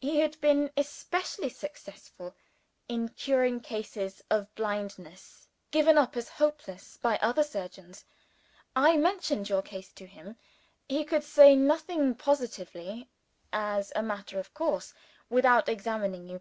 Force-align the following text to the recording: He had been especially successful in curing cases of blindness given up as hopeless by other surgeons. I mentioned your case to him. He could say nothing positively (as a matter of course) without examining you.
He 0.00 0.18
had 0.18 0.40
been 0.40 0.72
especially 0.76 1.48
successful 1.48 2.34
in 2.88 3.10
curing 3.10 3.60
cases 3.60 4.20
of 4.28 4.52
blindness 4.56 5.46
given 5.70 5.96
up 5.96 6.16
as 6.16 6.28
hopeless 6.28 6.96
by 6.96 7.18
other 7.18 7.44
surgeons. 7.44 8.04
I 8.74 8.96
mentioned 8.96 9.48
your 9.48 9.62
case 9.62 9.92
to 9.92 10.06
him. 10.08 10.36
He 10.88 11.04
could 11.04 11.22
say 11.22 11.54
nothing 11.54 12.16
positively 12.16 13.10
(as 13.52 13.92
a 13.94 14.02
matter 14.02 14.40
of 14.40 14.52
course) 14.54 14.92
without 15.28 15.68
examining 15.68 16.28
you. 16.28 16.40